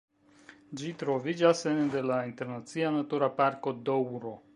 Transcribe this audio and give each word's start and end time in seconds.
Ĝi 0.79 0.87
troviĝas 1.01 1.61
ene 1.71 1.83
de 1.95 2.01
la 2.11 2.17
Internacia 2.29 2.89
Natura 2.97 3.29
Parko 3.41 3.75
Doŭro. 3.91 4.33